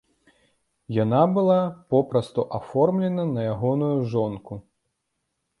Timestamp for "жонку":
4.15-4.53